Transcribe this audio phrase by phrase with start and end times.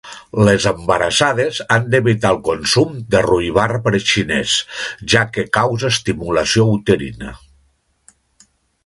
[0.47, 4.55] Les embarassades han d'evitar el consum del ruibarbre xinès,
[5.15, 7.37] ja que causa estimulació uterina.